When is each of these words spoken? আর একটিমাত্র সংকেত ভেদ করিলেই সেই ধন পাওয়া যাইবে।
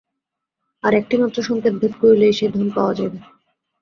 আর 0.83 0.93
একটিমাত্র 0.95 1.37
সংকেত 1.43 1.73
ভেদ 1.81 1.93
করিলেই 2.01 2.33
সেই 2.33 2.51
ধন 2.53 2.67
পাওয়া 2.75 2.93
যাইবে। 2.97 3.19